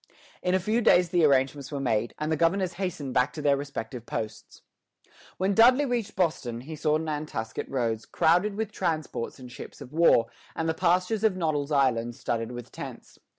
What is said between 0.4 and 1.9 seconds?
In a few days the arrangements were